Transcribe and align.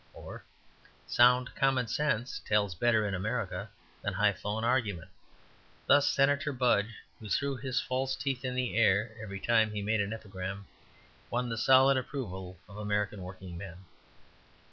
Or, 0.15 0.43
"Sound 1.05 1.53
common 1.53 1.85
sense 1.85 2.41
tells 2.47 2.73
better 2.73 3.05
in 3.07 3.13
America 3.13 3.69
than 4.01 4.13
high 4.15 4.33
flown 4.33 4.63
argument. 4.63 5.11
Thus 5.85 6.07
Senator 6.11 6.51
Budge, 6.51 6.95
who 7.19 7.29
threw 7.29 7.55
his 7.55 7.79
false 7.79 8.15
teeth 8.15 8.43
in 8.43 8.55
the 8.55 8.75
air 8.75 9.15
every 9.21 9.39
time 9.39 9.69
he 9.69 9.83
made 9.83 10.01
an 10.01 10.11
epigram, 10.11 10.65
won 11.29 11.49
the 11.49 11.55
solid 11.55 11.97
approval 11.97 12.57
of 12.67 12.77
American 12.77 13.21
working 13.21 13.55
men." 13.59 13.85